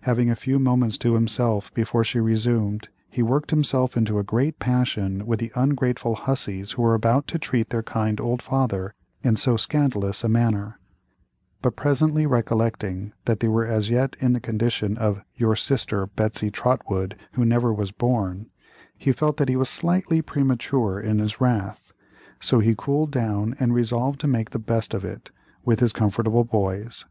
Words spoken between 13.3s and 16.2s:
they were as yet in the condition of "your sister,